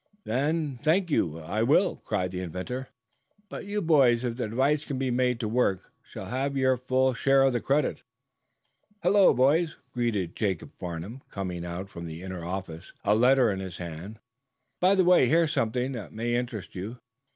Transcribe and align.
"Then 0.23 0.79
thank 0.81 1.11
you, 1.11 1.37
I 1.39 1.61
will," 1.61 1.97
cried 1.97 2.31
the 2.31 2.39
inventor, 2.39 2.75
earnestly. 3.29 3.43
"But 3.49 3.65
you 3.67 3.83
boys, 3.83 4.23
if 4.23 4.35
the 4.35 4.47
device 4.49 4.83
can 4.83 4.97
be 4.97 5.11
made 5.11 5.39
to 5.41 5.47
work, 5.47 5.91
shall 6.01 6.25
have 6.25 6.57
your 6.57 6.75
full 6.75 7.13
share 7.13 7.43
of 7.43 7.53
the 7.53 7.59
credit." 7.61 8.01
"Hullo, 9.03 9.31
boys," 9.31 9.75
greeted 9.93 10.35
Jacob 10.35 10.71
Farnum, 10.79 11.21
coming 11.29 11.63
out 11.63 11.87
from 11.87 12.07
the 12.07 12.23
inner 12.23 12.43
office, 12.43 12.93
a 13.03 13.13
letter 13.13 13.51
in 13.51 13.59
his 13.59 13.77
hands. 13.77 14.17
"By 14.79 14.95
the 14.95 15.03
way, 15.05 15.29
here's 15.29 15.53
something 15.53 15.91
that 15.91 16.11
may 16.13 16.33
interest 16.33 16.73
you. 16.73 16.97